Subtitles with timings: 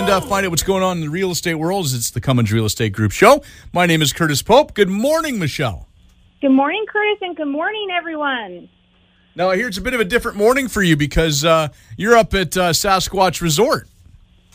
[0.00, 1.84] And uh, find out what's going on in the real estate world.
[1.84, 3.42] It's the Cummins Real Estate Group show.
[3.74, 4.72] My name is Curtis Pope.
[4.72, 5.88] Good morning, Michelle.
[6.40, 8.70] Good morning, Curtis, and good morning, everyone.
[9.34, 12.16] Now, I hear it's a bit of a different morning for you because uh, you're
[12.16, 13.88] up at uh, Sasquatch Resort.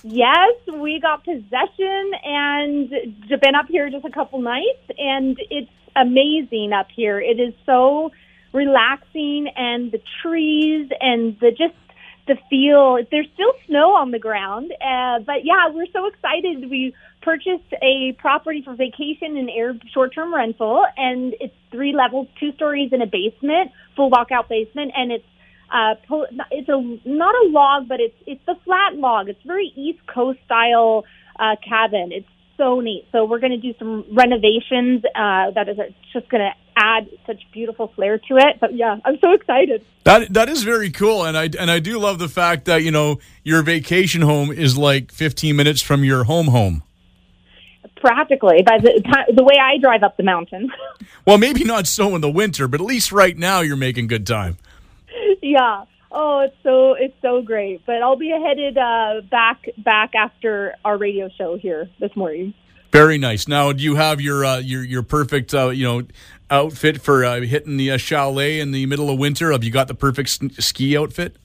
[0.01, 2.89] Yes, we got possession and
[3.39, 7.21] been up here just a couple nights, and it's amazing up here.
[7.21, 8.11] It is so
[8.51, 11.75] relaxing, and the trees and the just
[12.27, 12.97] the feel.
[13.11, 16.69] There's still snow on the ground, uh, but yeah, we're so excited.
[16.69, 22.51] We purchased a property for vacation and air short-term rental, and it's three levels, two
[22.53, 25.25] stories, and a basement, full walkout basement, and it's
[25.73, 25.95] uh,
[26.51, 29.29] it's a not a log, but it's it's the flat log.
[29.29, 31.05] It's very East Coast style
[31.39, 32.11] uh, cabin.
[32.11, 32.27] It's
[32.57, 33.07] so neat.
[33.11, 35.03] So we're going to do some renovations.
[35.05, 35.77] Uh, that is
[36.13, 38.59] just going to add such beautiful flair to it.
[38.59, 39.83] But yeah, I'm so excited.
[40.03, 42.91] That that is very cool, and I and I do love the fact that you
[42.91, 46.83] know your vacation home is like 15 minutes from your home home.
[47.97, 50.69] Practically, by the time, the way I drive up the mountain.
[51.25, 54.27] well, maybe not so in the winter, but at least right now you're making good
[54.27, 54.57] time.
[55.41, 55.85] yeah.
[56.17, 57.85] Oh, it's so it's so great.
[57.85, 62.53] But I'll be headed uh, back back after our radio show here this morning.
[62.93, 63.49] Very nice.
[63.49, 66.07] Now, do you have your uh, your your perfect uh, you know
[66.49, 69.51] outfit for uh, hitting the uh, chalet in the middle of winter?
[69.51, 70.29] Have you got the perfect
[70.63, 71.35] ski outfit?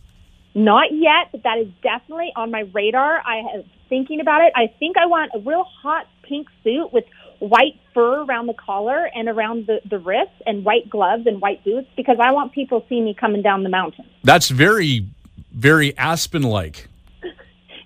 [0.54, 3.20] Not yet, but that is definitely on my radar.
[3.26, 4.52] I am thinking about it.
[4.54, 7.04] I think I want a real hot pink suit with
[7.40, 11.64] white fur around the collar and around the, the wrists and white gloves and white
[11.64, 14.06] boots because I want people to see me coming down the mountain.
[14.22, 15.06] That's very,
[15.52, 16.88] very Aspen like.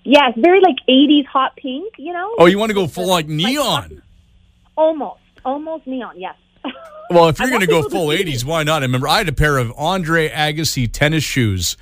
[0.04, 2.34] Yes, very like 80s hot pink, you know?
[2.38, 4.02] Oh, you want to go full like neon?
[4.76, 5.20] almost.
[5.44, 6.36] Almost neon, yes.
[7.10, 8.80] Well, if you're going to go full 80s, why not?
[8.82, 11.76] I remember I had a pair of Andre Agassi tennis shoes.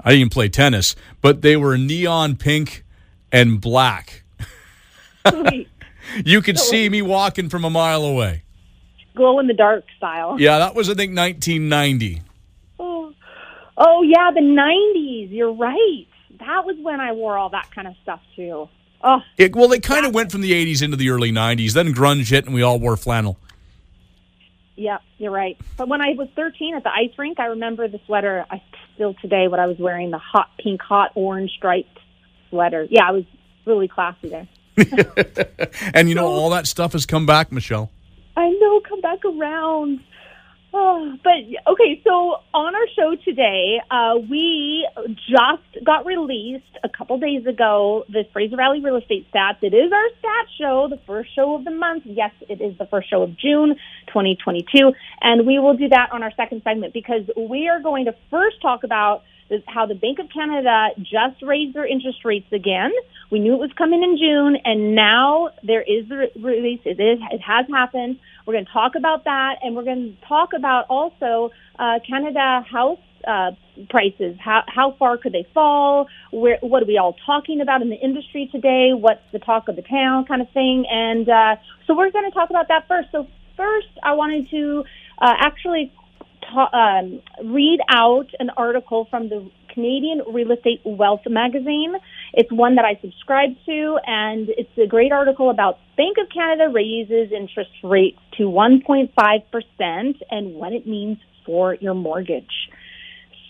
[0.00, 2.84] I didn't play tennis, but they were neon pink
[3.32, 4.22] and black.
[6.24, 8.42] you could see me walking from a mile away.
[9.14, 10.40] Glow in the dark style.
[10.40, 12.22] Yeah, that was I think 1990.
[12.78, 13.12] Oh,
[13.76, 15.30] oh yeah, the 90s.
[15.30, 16.06] You're right.
[16.38, 18.68] That was when I wore all that kind of stuff too.
[19.02, 21.72] Oh, it, well, it kind of went from the 80s into the early 90s.
[21.72, 23.38] Then grunge hit, and we all wore flannel.
[24.74, 25.56] Yeah, you're right.
[25.76, 28.44] But when I was 13 at the ice rink, I remember the sweater.
[28.50, 28.62] I
[28.94, 31.98] still today what I was wearing the hot pink, hot orange striped
[32.50, 32.86] sweater.
[32.88, 33.24] Yeah, I was
[33.66, 34.48] really classy there.
[35.94, 37.90] and you know, all that stuff has come back, Michelle.
[38.36, 40.00] I know, come back around.
[40.72, 41.32] Oh, but
[41.72, 44.86] okay, so on our show today, uh, we
[45.28, 49.62] just got released a couple days ago the Fraser Valley Real Estate Stats.
[49.62, 52.02] It is our stat show, the first show of the month.
[52.04, 53.76] Yes, it is the first show of June
[54.08, 58.14] 2022, and we will do that on our second segment because we are going to
[58.30, 59.22] first talk about
[59.66, 62.92] how the Bank of Canada just raised their interest rates again.
[63.30, 66.80] We knew it was coming in June, and now there is the release.
[66.84, 67.18] It is.
[67.30, 68.18] It has happened.
[68.46, 72.64] We're going to talk about that, and we're going to talk about also uh, Canada
[72.70, 73.50] house uh,
[73.90, 74.36] prices.
[74.42, 76.08] How how far could they fall?
[76.30, 78.90] Where what are we all talking about in the industry today?
[78.94, 80.86] What's the talk of the town, kind of thing?
[80.90, 81.56] And uh,
[81.86, 83.08] so we're going to talk about that first.
[83.12, 83.26] So
[83.56, 84.84] first, I wanted to
[85.20, 85.92] uh, actually
[86.52, 91.94] ta- um, read out an article from the Canadian Real Estate Wealth magazine.
[92.32, 96.70] It's one that I subscribe to, and it's a great article about Bank of Canada
[96.72, 99.10] raises interest rates to 1.5%
[100.30, 102.70] and what it means for your mortgage.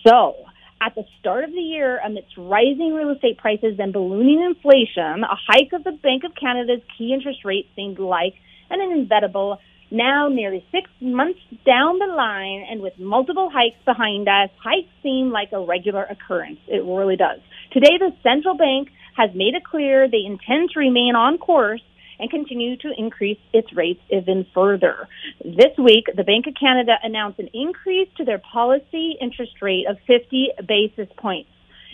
[0.05, 0.35] So,
[0.81, 5.35] at the start of the year, amidst rising real estate prices and ballooning inflation, a
[5.47, 8.35] hike of the Bank of Canada's key interest rate seemed like
[8.69, 9.59] an inevitable
[9.91, 15.31] now, nearly six months down the line, and with multiple hikes behind us, hikes seem
[15.31, 16.59] like a regular occurrence.
[16.67, 17.39] It really does.
[17.71, 21.81] Today, the central bank has made it clear they intend to remain on course
[22.19, 25.07] and continue to increase its rates even further.
[25.43, 29.97] This week, the Bank of Canada announced an increase to their policy interest rate of
[30.05, 31.49] 50 basis points.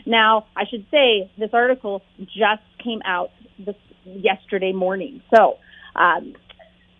[0.05, 3.75] Now, I should say this article just came out this
[4.05, 5.21] yesterday morning.
[5.33, 5.57] So,
[5.95, 6.35] um,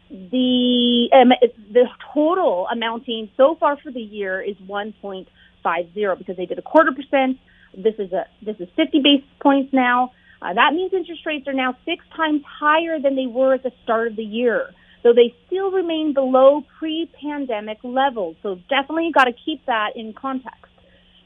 [0.10, 1.32] the um,
[1.72, 6.92] the total amounting so far for the year is 1.50 because they did a quarter
[6.92, 7.38] percent.
[7.76, 10.12] This is a this is 50 basis points now.
[10.42, 13.72] Uh, that means interest rates are now six times higher than they were at the
[13.84, 14.70] start of the year,
[15.04, 18.36] though they still remain below pre-pandemic levels.
[18.44, 20.60] So definitely got to keep that in context.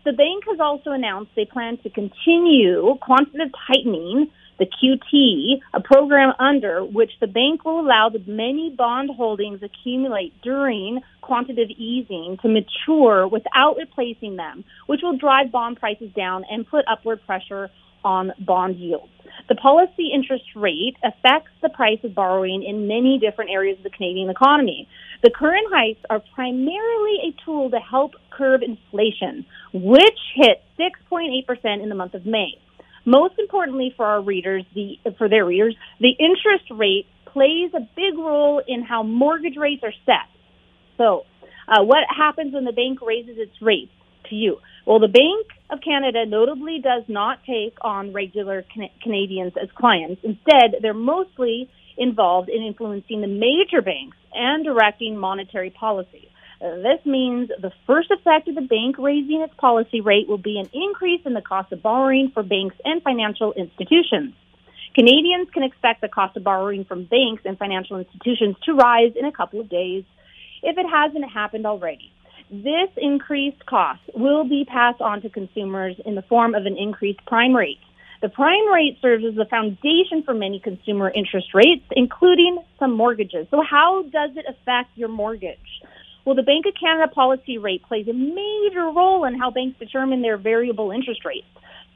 [0.06, 6.34] The bank has also announced they plan to continue quantitative tightening the QT, a program
[6.38, 12.50] under which the bank will allow the many bond holdings accumulate during quantitative easing to
[12.50, 17.70] mature without replacing them, which will drive bond prices down and put upward pressure
[18.04, 19.12] on bond yields.
[19.48, 23.90] The policy interest rate affects the price of borrowing in many different areas of the
[23.90, 24.88] Canadian economy.
[25.24, 31.90] The current hikes are primarily a tool to help curb inflation, which hit 6.8% in
[31.90, 32.58] the month of May.
[33.06, 38.18] Most importantly for our readers, the, for their readers, the interest rate plays a big
[38.18, 40.28] role in how mortgage rates are set.
[40.98, 41.24] So,
[41.68, 43.92] uh, what happens when the bank raises its rates
[44.30, 44.58] to you?
[44.86, 50.22] Well, the Bank of Canada notably does not take on regular Can- Canadians as clients.
[50.24, 56.30] Instead, they're mostly involved in influencing the major banks and directing monetary policy.
[56.60, 60.70] This means the first effect of the bank raising its policy rate will be an
[60.74, 64.34] increase in the cost of borrowing for banks and financial institutions.
[64.94, 69.24] Canadians can expect the cost of borrowing from banks and financial institutions to rise in
[69.24, 70.04] a couple of days
[70.62, 72.12] if it hasn't happened already.
[72.52, 77.24] This increased cost will be passed on to consumers in the form of an increased
[77.26, 77.80] prime rate.
[78.22, 83.48] The prime rate serves as the foundation for many consumer interest rates, including some mortgages.
[83.50, 85.58] So how does it affect your mortgage?
[86.30, 90.22] Well, the Bank of Canada policy rate plays a major role in how banks determine
[90.22, 91.48] their variable interest rates.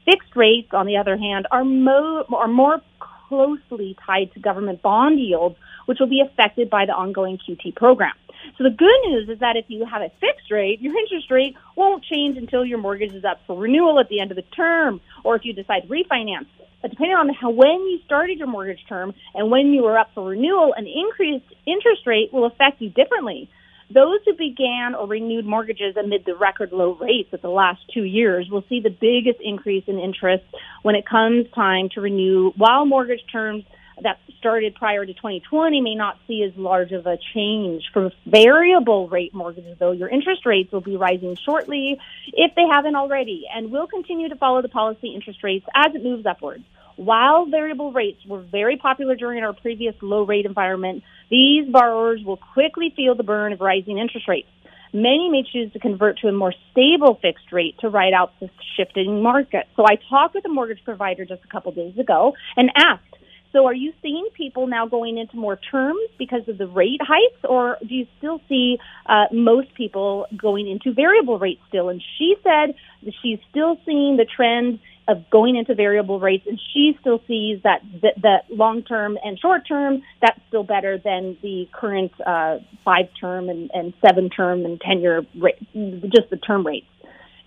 [0.06, 2.82] Fixed rates, on the other hand, are, mo- are more
[3.28, 5.54] closely tied to government bond yields,
[5.86, 8.10] which will be affected by the ongoing QT program.
[8.58, 11.54] So the good news is that if you have a fixed rate, your interest rate
[11.76, 15.00] won't change until your mortgage is up for renewal at the end of the term,
[15.22, 16.48] or if you decide to refinance.
[16.82, 20.08] But depending on how when you started your mortgage term and when you were up
[20.12, 23.48] for renewal, an increased interest rate will affect you differently.
[23.94, 28.02] Those who began or renewed mortgages amid the record low rates of the last two
[28.02, 30.42] years will see the biggest increase in interest
[30.82, 33.62] when it comes time to renew, while mortgage terms
[34.02, 37.84] that started prior to 2020 may not see as large of a change.
[37.92, 42.00] For variable rate mortgages, though, your interest rates will be rising shortly
[42.32, 46.02] if they haven't already, and will continue to follow the policy interest rates as it
[46.02, 46.64] moves upwards.
[46.96, 52.38] While variable rates were very popular during our previous low rate environment, these borrowers will
[52.54, 54.48] quickly feel the burn of rising interest rates.
[54.92, 58.48] Many may choose to convert to a more stable fixed rate to ride out the
[58.76, 59.66] shifting market.
[59.74, 63.02] So I talked with a mortgage provider just a couple days ago and asked,
[63.52, 67.40] so are you seeing people now going into more terms because of the rate hikes,
[67.44, 71.88] or do you still see uh, most people going into variable rates still?
[71.88, 72.74] And she said
[73.22, 77.82] she's still seeing the trend of going into variable rates, and she still sees that
[78.22, 83.48] that long term and short term that's still better than the current uh, five term
[83.48, 86.86] and, and seven term and ten year rate, just the term rates.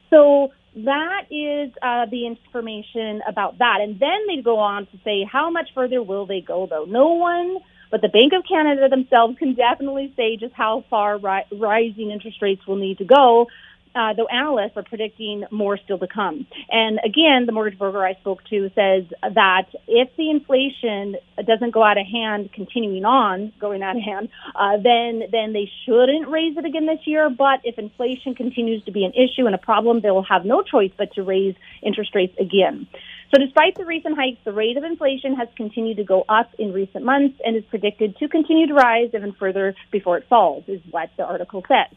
[0.09, 5.25] So that is uh, the information about that, and then they go on to say
[5.29, 6.85] how much further will they go though.
[6.85, 7.57] No one.
[7.89, 12.41] But the Bank of Canada themselves can definitely say just how far ri- rising interest
[12.41, 13.47] rates will need to go
[13.97, 16.45] uh, though analysts are predicting more still to come.
[16.69, 21.15] And again, the mortgage broker I spoke to says that if the inflation
[21.45, 25.69] doesn't go out of hand, continuing on going out of hand, uh, then then they
[25.85, 27.29] shouldn't raise it again this year.
[27.29, 30.61] But if inflation continues to be an issue and a problem, they will have no
[30.61, 32.87] choice but to raise interest rates again.
[33.33, 36.71] So despite the recent hikes, the rate of inflation has continued to go up in
[36.71, 40.79] recent months and is predicted to continue to rise even further before it falls, is
[40.91, 41.93] what the article says.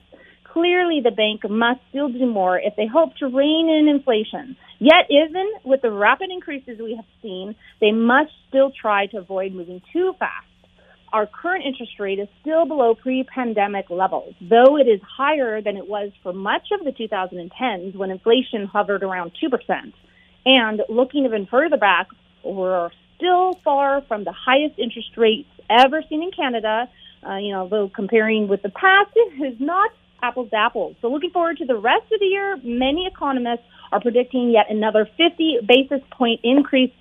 [0.53, 4.57] Clearly, the bank must still do more if they hope to rein in inflation.
[4.81, 9.53] Yet, even with the rapid increases we have seen, they must still try to avoid
[9.53, 10.47] moving too fast.
[11.13, 15.89] Our current interest rate is still below pre-pandemic levels, though it is higher than it
[15.89, 19.93] was for much of the 2010s when inflation hovered around 2%.
[20.47, 22.09] And looking even further back,
[22.45, 26.89] we're still far from the highest interest rates ever seen in Canada.
[27.27, 29.91] Uh, you know, though comparing with the past, it is not
[30.23, 30.97] apples to apples.
[31.01, 35.09] So looking forward to the rest of the year, many economists are predicting yet another
[35.17, 36.93] 50 basis point increase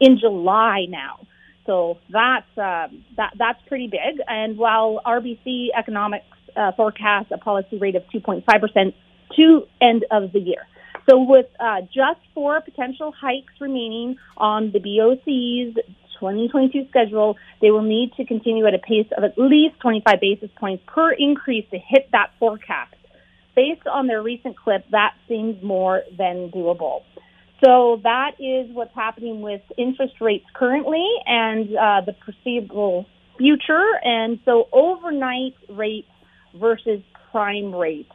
[0.00, 1.20] in July now.
[1.66, 4.20] So that's uh, that that's pretty big.
[4.26, 6.26] And while RBC Economics
[6.56, 8.94] uh, forecasts a policy rate of 2.5 percent
[9.36, 10.66] to end of the year.
[11.08, 15.76] So with uh, just four potential hikes remaining on the BOC's
[16.22, 20.50] 2022 schedule, they will need to continue at a pace of at least 25 basis
[20.56, 22.94] points per increase to hit that forecast.
[23.56, 27.00] Based on their recent clip, that seems more than doable.
[27.62, 33.90] So that is what's happening with interest rates currently and uh, the foreseeable future.
[34.04, 36.08] And so overnight rates
[36.54, 37.02] versus
[37.32, 38.12] prime rates.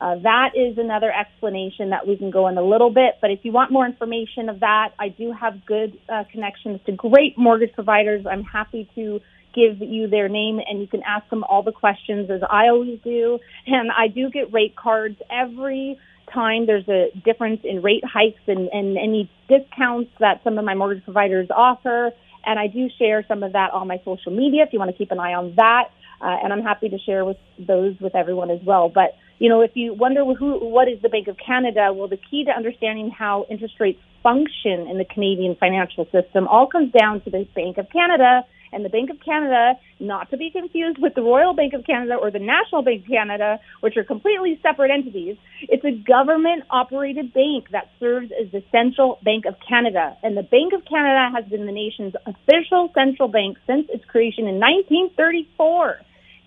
[0.00, 3.18] Uh, that is another explanation that we can go in a little bit.
[3.20, 6.92] But if you want more information of that, I do have good uh, connections to
[6.92, 8.24] great mortgage providers.
[8.28, 9.20] I'm happy to
[9.54, 12.98] give you their name and you can ask them all the questions as I always
[13.02, 13.38] do.
[13.66, 15.98] And I do get rate cards every
[16.32, 20.74] time there's a difference in rate hikes and, and any discounts that some of my
[20.74, 22.12] mortgage providers offer.
[22.46, 24.96] And I do share some of that on my social media if you want to
[24.96, 25.90] keep an eye on that.
[26.22, 28.88] Uh, and I'm happy to share with those with everyone as well.
[28.88, 32.18] But you know, if you wonder who, what is the Bank of Canada, well, the
[32.18, 37.22] key to understanding how interest rates function in the Canadian financial system all comes down
[37.22, 38.44] to the Bank of Canada.
[38.72, 42.14] And the Bank of Canada, not to be confused with the Royal Bank of Canada
[42.14, 47.32] or the National Bank of Canada, which are completely separate entities, it's a government operated
[47.32, 50.16] bank that serves as the central bank of Canada.
[50.22, 54.46] And the Bank of Canada has been the nation's official central bank since its creation
[54.46, 55.98] in 1934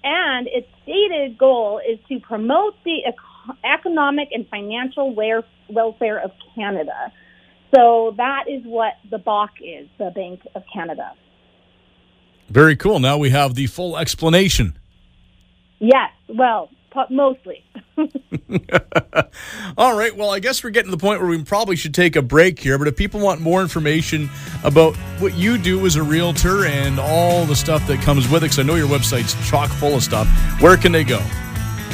[0.03, 3.01] and its stated goal is to promote the
[3.63, 7.12] economic and financial welfare of Canada.
[7.74, 11.13] So that is what the BOC is, the Bank of Canada.
[12.50, 13.00] Very cool.
[13.00, 14.77] Now we have the full explanation.
[15.79, 16.69] Yes, well,
[17.12, 17.63] mostly.
[19.77, 20.15] All right.
[20.15, 22.59] Well, I guess we're getting to the point where we probably should take a break
[22.59, 22.77] here.
[22.77, 24.29] But if people want more information
[24.63, 28.47] about what you do as a realtor and all the stuff that comes with it,
[28.47, 30.27] because I know your website's chock full of stuff,
[30.62, 31.19] where can they go?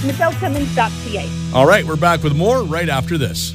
[0.01, 1.53] MichelleCummins.ca.
[1.53, 1.85] All right.
[1.85, 3.53] We're back with more right after this.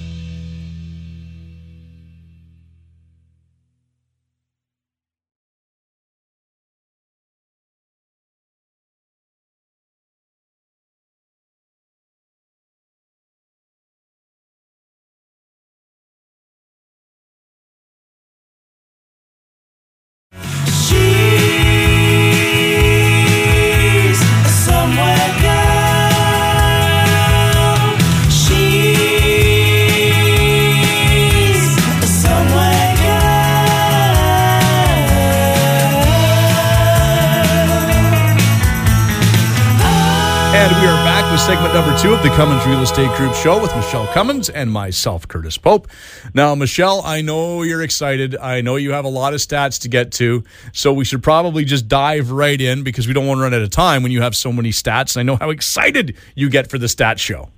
[41.98, 45.88] Two of the Cummins Real Estate Group show with Michelle Cummins and myself, Curtis Pope.
[46.34, 48.36] Now, Michelle, I know you're excited.
[48.36, 51.64] I know you have a lot of stats to get to, so we should probably
[51.64, 54.22] just dive right in because we don't want to run out of time when you
[54.22, 55.14] have so many stats.
[55.14, 57.50] And I know how excited you get for the stat show.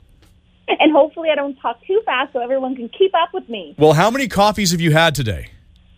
[0.69, 3.75] And hopefully, I don't talk too fast so everyone can keep up with me.
[3.78, 5.50] Well, how many coffees have you had today?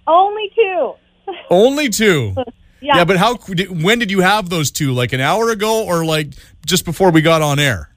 [0.06, 0.94] Only two.
[1.50, 2.34] Only two.
[2.80, 2.98] Yeah.
[2.98, 3.36] yeah, but how?
[3.36, 4.92] When did you have those two?
[4.92, 6.28] Like an hour ago, or like
[6.66, 7.87] just before we got on air?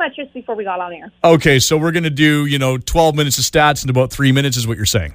[0.00, 1.12] Much just before we got on air.
[1.22, 4.32] Okay, so we're going to do, you know, 12 minutes of stats in about three
[4.32, 5.14] minutes, is what you're saying.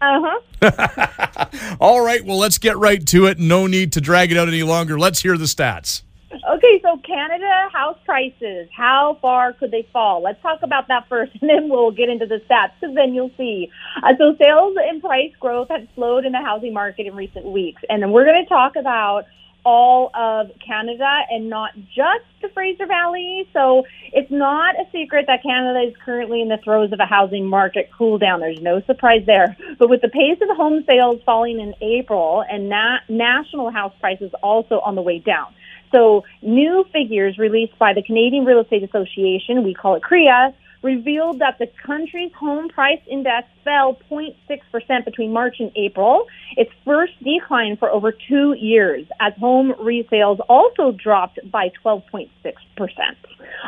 [0.00, 0.20] Uh
[0.60, 1.76] huh.
[1.80, 3.38] All right, well, let's get right to it.
[3.38, 4.98] No need to drag it out any longer.
[4.98, 6.02] Let's hear the stats.
[6.32, 10.22] Okay, so Canada house prices, how far could they fall?
[10.22, 13.30] Let's talk about that first, and then we'll get into the stats, because then you'll
[13.36, 13.70] see.
[14.02, 17.80] Uh, so sales and price growth have slowed in the housing market in recent weeks,
[17.88, 19.26] and then we're going to talk about
[19.66, 23.48] all of Canada and not just the Fraser Valley.
[23.52, 27.44] So it's not a secret that Canada is currently in the throes of a housing
[27.44, 28.38] market cool down.
[28.38, 29.56] There's no surprise there.
[29.76, 34.30] But with the pace of home sales falling in April and na- national house prices
[34.40, 35.52] also on the way down.
[35.92, 41.38] So new figures released by the Canadian Real Estate Association, we call it CREA, revealed
[41.40, 47.76] that the country's home price index fell 0.6% between March and April, its first decline
[47.76, 52.28] for over two years, as home resales also dropped by 12.6%.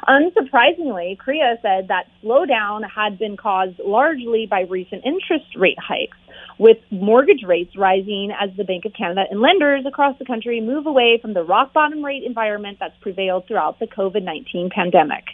[0.09, 6.17] Unsurprisingly, CREA said that slowdown had been caused largely by recent interest rate hikes,
[6.59, 10.87] with mortgage rates rising as the Bank of Canada and lenders across the country move
[10.87, 15.25] away from the rock bottom rate environment that's prevailed throughout the COVID 19 pandemic.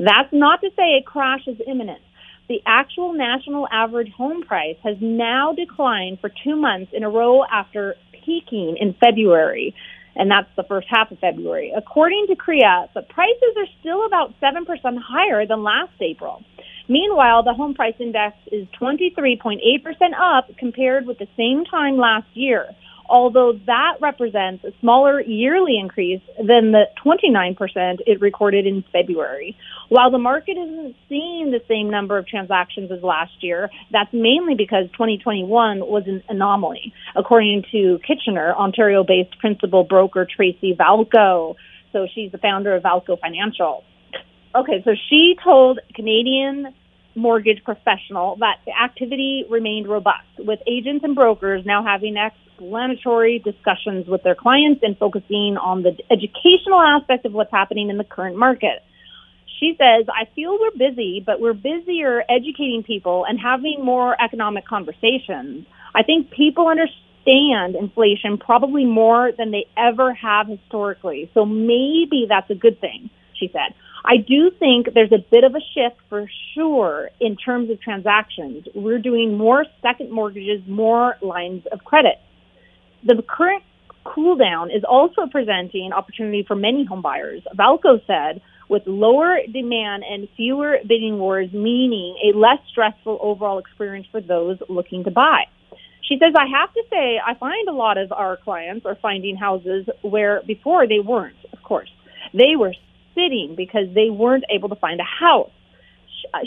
[0.00, 2.00] That's not to say a crash is imminent.
[2.48, 7.44] The actual national average home price has now declined for two months in a row
[7.44, 9.74] after peaking in February,
[10.16, 11.72] and that's the first half of February.
[11.76, 14.64] According to CREA, the prices are still about 7%
[14.98, 16.42] higher than last April.
[16.88, 19.60] Meanwhile, the home price index is 23.8%
[20.18, 22.66] up compared with the same time last year
[23.10, 27.56] although that represents a smaller yearly increase than the 29%
[28.06, 29.56] it recorded in February.
[29.88, 34.54] While the market isn't seeing the same number of transactions as last year, that's mainly
[34.54, 41.56] because 2021 was an anomaly, according to Kitchener, Ontario based principal broker Tracy Valko.
[41.92, 43.82] So she's the founder of Valko Financial.
[44.54, 46.72] Okay, so she told Canadian
[47.14, 54.06] mortgage professional that the activity remained robust, with agents and brokers now having explanatory discussions
[54.06, 58.36] with their clients and focusing on the educational aspect of what's happening in the current
[58.36, 58.82] market.
[59.58, 64.66] She says, I feel we're busy, but we're busier educating people and having more economic
[64.66, 65.66] conversations.
[65.94, 71.30] I think people understand inflation probably more than they ever have historically.
[71.34, 73.74] So maybe that's a good thing, she said.
[74.04, 78.66] I do think there's a bit of a shift for sure in terms of transactions.
[78.74, 82.18] We're doing more second mortgages, more lines of credit.
[83.04, 83.62] The current
[84.04, 87.42] cool down is also presenting opportunity for many home buyers.
[87.54, 94.06] Valko said with lower demand and fewer bidding wars, meaning a less stressful overall experience
[94.10, 95.44] for those looking to buy.
[96.02, 99.36] She says, I have to say, I find a lot of our clients are finding
[99.36, 101.90] houses where before they weren't, of course.
[102.32, 102.74] They were
[103.14, 105.50] sitting because they weren't able to find a house.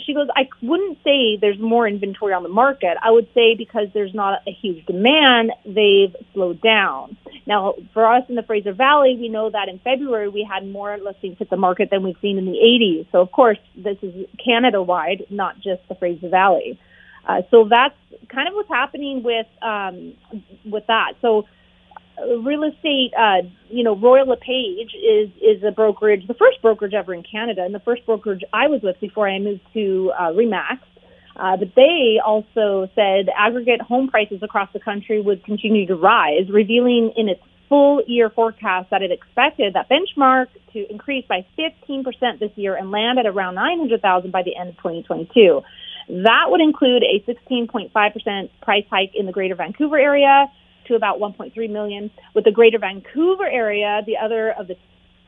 [0.05, 2.95] She goes, I wouldn't say there's more inventory on the market.
[3.01, 7.17] I would say because there's not a huge demand, they've slowed down.
[7.45, 10.97] Now, for us in the Fraser Valley, we know that in February we had more
[10.97, 13.07] listings hit the market than we've seen in the 80s.
[13.11, 16.79] So, of course, this is Canada wide, not just the Fraser Valley.
[17.27, 17.95] Uh, so that's
[18.29, 20.13] kind of what's happening with um,
[20.65, 21.13] with that.
[21.21, 21.45] So
[22.21, 27.13] real estate, uh, you know, Royal LePage is is a brokerage, the first brokerage ever
[27.13, 30.79] in Canada, and the first brokerage I was with before I moved to uh, Remax.
[31.35, 36.47] Uh, but they also said aggregate home prices across the country would continue to rise,
[36.49, 42.39] revealing in its full year forecast that it expected that benchmark to increase by 15%
[42.39, 45.61] this year and land at around 900,000 by the end of 2022.
[46.09, 50.51] That would include a 16.5% price hike in the Greater Vancouver area,
[50.87, 54.75] to about 1.3 million, with the Greater Vancouver area, the other of the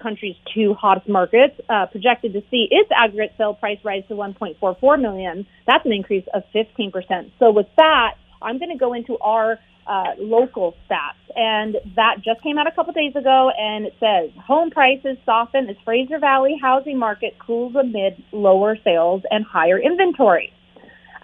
[0.02, 5.02] country's two hottest markets, uh, projected to see its aggregate sale price rise to 1.44
[5.02, 5.48] million.
[5.66, 7.32] That's an increase of 15%.
[7.40, 9.58] So with that, I'm going to go into our
[9.88, 14.32] uh, local stats, and that just came out a couple days ago, and it says
[14.44, 20.52] home prices soften as Fraser Valley housing market cools amid lower sales and higher inventory.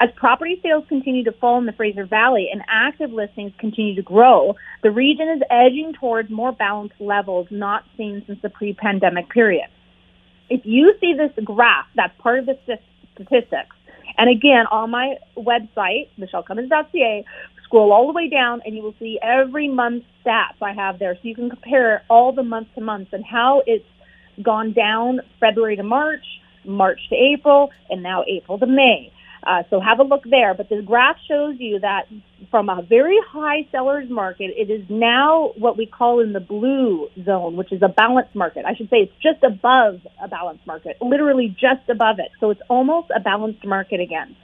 [0.02, 4.02] As property sales continue to fall in the Fraser Valley and active listings continue to
[4.02, 9.68] grow, the region is edging towards more balanced levels not seen since the pre-pandemic period.
[10.50, 12.58] If you see this graph, that's part of the
[13.14, 13.76] statistics.
[14.18, 17.24] And again, on my website, michellecummins.ca,
[17.64, 21.14] scroll all the way down and you will see every month stats I have there.
[21.14, 23.86] So you can compare all the month to month and how it's
[24.42, 26.26] gone down February to March,
[26.66, 29.14] March to April, and now April to May.
[29.46, 30.54] Uh, so have a look there.
[30.54, 32.04] But the graph shows you that
[32.52, 37.10] from a very high seller's market, it is now what we call in the blue
[37.26, 38.66] zone, which is a balanced market.
[38.66, 42.32] I should say it's just above a balanced market, literally just above it.
[42.40, 44.36] So it's almost a balanced market again.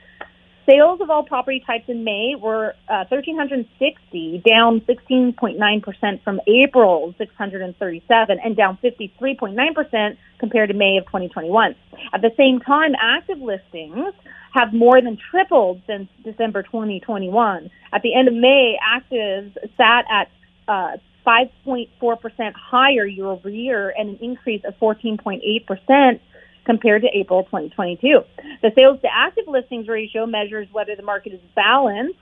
[0.69, 8.39] Sales of all property types in May were uh, 1,360, down 16.9% from April 637,
[8.43, 11.73] and down 53.9% compared to May of 2021.
[12.13, 14.13] At the same time, active listings
[14.53, 17.69] have more than tripled since December 2021.
[17.93, 20.29] At the end of May, actives sat at
[20.67, 26.19] uh, 5.4% higher year over year and an increase of 14.8%
[26.67, 28.19] compared to April 2022.
[28.61, 32.19] The sales to active listings ratio measures whether the market is balanced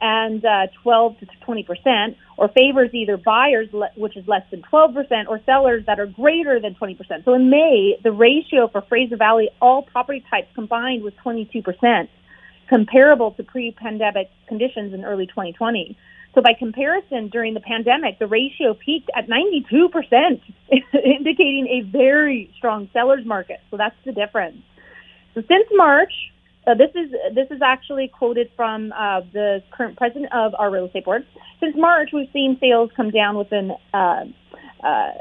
[0.00, 4.94] and uh, 12 to 20 percent, or favors either buyers, which is less than 12
[4.94, 7.24] percent, or sellers that are greater than 20 percent.
[7.26, 12.08] So in May, the ratio for Fraser Valley all property types combined was 22 percent,
[12.68, 15.98] comparable to pre-pandemic conditions in early 2020.
[16.34, 20.40] So by comparison, during the pandemic, the ratio peaked at 92 percent,
[20.70, 23.60] indicating a very strong sellers market.
[23.70, 24.58] So that's the difference.
[25.34, 26.12] So since March,
[26.66, 30.86] uh, this is this is actually quoted from uh, the current president of our real
[30.86, 31.26] estate board.
[31.58, 34.24] Since March, we've seen sales come down with an uh,
[34.84, 35.12] uh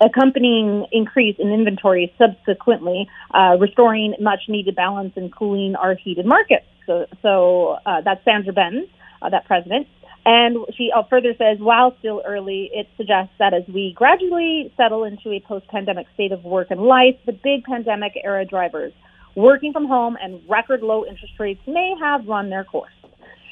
[0.00, 2.12] accompanying increase in inventory.
[2.16, 6.66] Subsequently, uh, restoring much needed balance and cooling our heated markets.
[6.86, 8.88] So, so uh, that's Sandra Benz,
[9.28, 9.88] that president.
[10.26, 15.30] And she further says, while still early, it suggests that as we gradually settle into
[15.32, 18.92] a post-pandemic state of work and life, the big pandemic era drivers
[19.34, 22.92] working from home and record low interest rates may have run their course.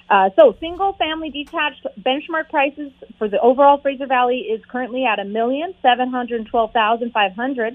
[0.09, 5.19] Uh, so single family detached benchmark prices for the overall Fraser Valley is currently at
[5.19, 7.75] a million seven hundred twelve thousand five hundred,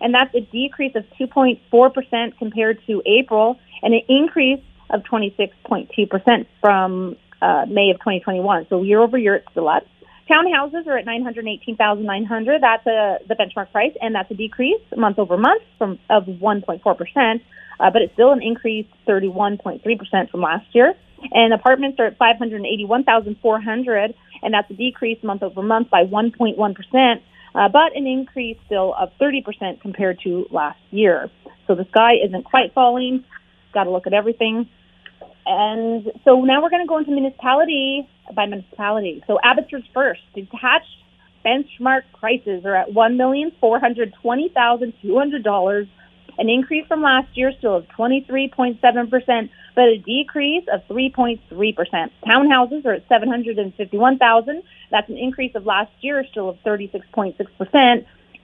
[0.00, 6.08] and that's a decrease of 2.4 percent compared to April, and an increase of 26.2
[6.08, 8.66] percent from uh, May of 2021.
[8.70, 9.82] So year over year, it's still up.
[10.30, 12.62] Townhouses are at 918,900.
[12.62, 16.80] That's a, the benchmark price, and that's a decrease month over month from of 1.4
[16.96, 17.42] percent,
[17.80, 20.94] uh, but it's still an increase 31.3 percent from last year.
[21.32, 27.22] And apartments are at 581,400, and that's a decrease month over month by 1.1 percent,
[27.54, 31.30] uh, but an increase still of 30 percent compared to last year.
[31.66, 33.24] So the sky isn't quite falling.
[33.74, 34.68] Got to look at everything.
[35.46, 39.22] And so now we're going to go into municipality by municipality.
[39.26, 40.86] So Abbotsford's first detached
[41.44, 45.88] benchmark prices are at one million four hundred twenty thousand two hundred dollars
[46.38, 51.40] an increase from last year still of 23.7%, but a decrease of 3.3%.
[52.26, 54.62] Townhouses are at 751,000.
[54.90, 57.36] That's an increase of last year still of 36.6%.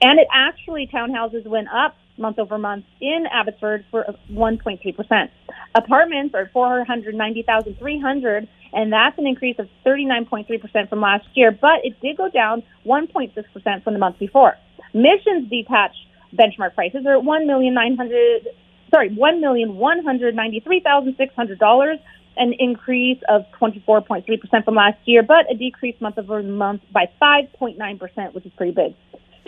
[0.01, 5.29] And it actually, townhouses went up month over month in Abbotsford for 1.3%.
[5.75, 12.17] Apartments are 490,300, and that's an increase of 39.3% from last year, but it did
[12.17, 14.55] go down 1.6% from the month before.
[14.93, 15.97] Mission's detached
[16.35, 18.47] benchmark prices are at one million nine hundred,
[18.91, 21.99] sorry, one million one hundred ninety three thousand six hundred dollars,
[22.37, 26.17] an increase of twenty four point three percent from last year, but a decrease month
[26.17, 28.95] over month by five point nine percent, which is pretty big.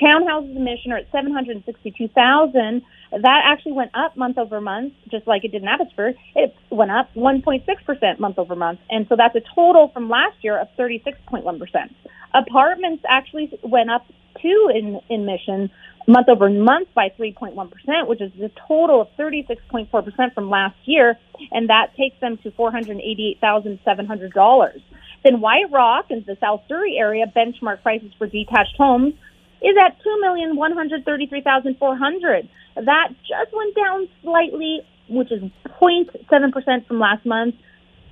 [0.02, 2.82] Townhouses in Mission are at seven hundred sixty two thousand.
[3.12, 6.16] That actually went up month over month, just like it did in Abbotsford.
[6.36, 8.80] It went up 1.6% month over month.
[8.90, 11.94] And so that's a total from last year of 36.1%.
[12.34, 14.06] Apartments actually went up
[14.42, 15.70] too in, in Mission
[16.08, 21.20] month over month by 3.1%, which is a total of 36.4% from last year,
[21.52, 24.82] and that takes them to $488,700.
[25.24, 29.14] Then White Rock and the South Surrey area benchmark prices for detached homes
[29.62, 32.50] is at 2,133,400.
[32.76, 35.44] That just went down slightly, which is
[35.82, 37.56] 0.7% from last month.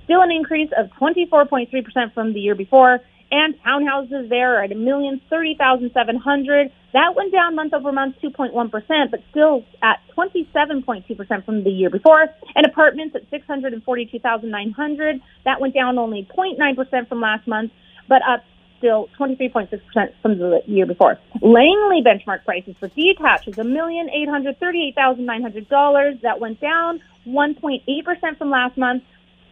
[0.04, 4.74] Still an increase of 24.3% from the year before and townhouses there are at a
[4.74, 6.70] million thirty thousand seven hundred.
[6.92, 10.82] That went down month over month, two point one percent, but still at twenty seven
[10.82, 12.26] point two percent from the year before.
[12.54, 15.20] And apartments at six hundred and forty two thousand nine hundred.
[15.44, 17.72] That went down only 0.9 percent from last month,
[18.08, 18.44] but up
[18.80, 19.68] still 23.6%
[20.20, 21.18] from the year before.
[21.40, 26.16] Langley benchmark prices for detached is a million eight hundred thirty-eight thousand nine hundred dollars.
[26.22, 29.02] That went down 1.8% from last month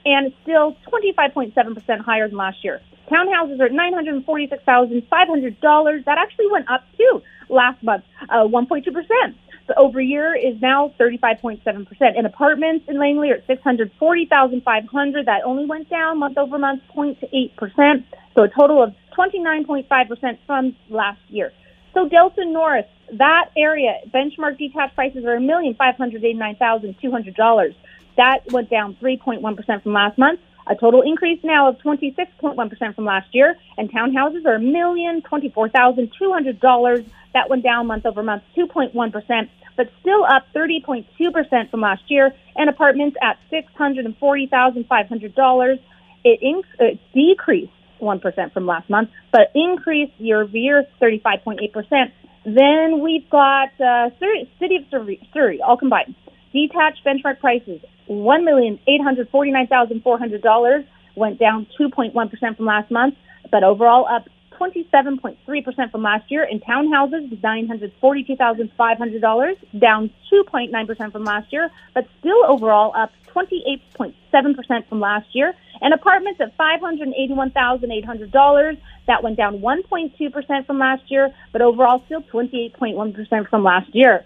[0.05, 2.81] and still 25.7% higher than last year.
[3.11, 6.05] Townhouses are at $946,500.
[6.05, 9.35] That actually went up too last month, uh, 1.2%.
[9.77, 11.87] Over year is now 35.7%.
[12.01, 15.27] And apartments in Langley are at 640,500.
[15.27, 18.05] That only went down month over month, 0.8%.
[18.35, 21.53] So a total of 29.5% from last year.
[21.95, 27.75] So Delta North, that area, benchmark detached prices are $1,589,200.
[28.17, 33.35] That went down 3.1% from last month a total increase now of 26.1% from last
[33.35, 37.05] year, and townhouses are $1,024,200.
[37.35, 42.69] That went down month over month 2.1%, but still up 30.2% from last year, and
[42.69, 45.79] apartments at $640,500.
[46.25, 52.11] It, inc- it decreased 1% from last month, but increased year over year 35.8%.
[52.45, 56.17] Then we've got uh, City of Surrey, Surrey, all combined.
[56.53, 61.67] Detached benchmark prices one million eight hundred forty nine thousand four hundred dollars went down
[61.77, 63.15] two point one percent from last month,
[63.51, 66.43] but overall up twenty seven point three percent from last year.
[66.45, 71.13] In townhouses, nine hundred forty two thousand five hundred dollars, down two point nine percent
[71.13, 75.55] from last year, but still overall up twenty eight point seven percent from last year.
[75.81, 79.83] And apartments at five hundred eighty one thousand eight hundred dollars, that went down one
[79.83, 83.63] point two percent from last year, but overall still twenty eight point one percent from
[83.63, 84.25] last year.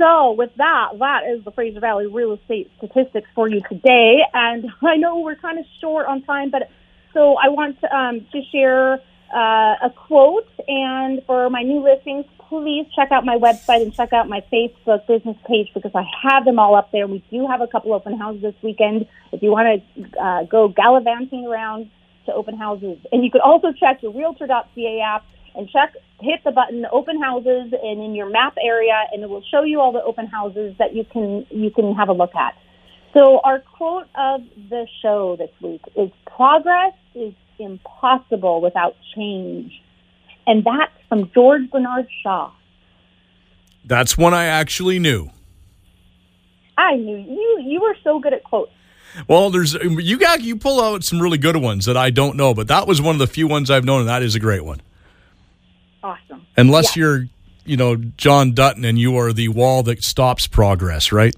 [0.00, 4.20] So, with that, that is the Fraser Valley real estate statistics for you today.
[4.32, 6.70] And I know we're kind of short on time, but
[7.12, 10.48] so I want to, um, to share uh, a quote.
[10.66, 15.06] And for my new listings, please check out my website and check out my Facebook
[15.06, 17.06] business page because I have them all up there.
[17.06, 19.06] We do have a couple open houses this weekend.
[19.32, 21.90] If you want to uh, go gallivanting around
[22.24, 26.50] to open houses, and you could also check your Realtor.ca app and check hit the
[26.50, 30.02] button open houses and in your map area and it will show you all the
[30.02, 32.54] open houses that you can you can have a look at.
[33.14, 39.72] So our quote of the show this week is progress is impossible without change.
[40.46, 42.52] And that's from George Bernard Shaw.
[43.84, 45.30] That's one I actually knew.
[46.76, 48.72] I knew you you were so good at quotes.
[49.26, 52.54] Well, there's you got you pull out some really good ones that I don't know,
[52.54, 54.64] but that was one of the few ones I've known, and that is a great
[54.64, 54.80] one.
[56.60, 57.00] Unless yeah.
[57.00, 57.26] you're,
[57.64, 61.34] you know, John Dutton and you are the wall that stops progress, right?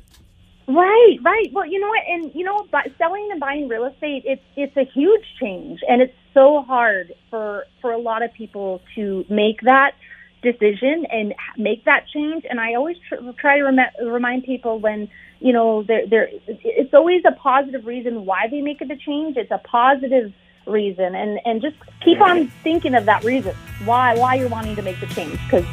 [0.68, 1.52] Right, right.
[1.52, 4.84] Well, you know what, and you know, selling and buying real estate, it's it's a
[4.84, 9.94] huge change, and it's so hard for for a lot of people to make that
[10.42, 12.44] decision and make that change.
[12.48, 15.08] And I always tr- try to rem- remind people when
[15.40, 19.36] you know there there it's always a positive reason why they make the change.
[19.36, 20.32] It's a positive
[20.66, 21.14] reason.
[21.14, 25.00] And and just keep on thinking of that reason why why you're wanting to make
[25.00, 25.64] the change because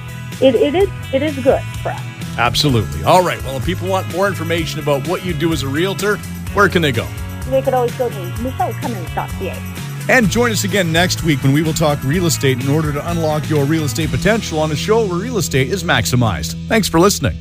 [0.41, 2.01] it, it is it is good for us.
[2.37, 3.03] Absolutely.
[3.03, 3.41] All right.
[3.43, 6.17] Well if people want more information about what you do as a realtor
[6.53, 7.07] where can they go?
[7.49, 11.73] They could always go to michellecummins.ca and join us again next week when we will
[11.73, 15.19] talk real estate in order to unlock your real estate potential on a show where
[15.19, 16.55] real estate is maximized.
[16.67, 17.37] Thanks for listening.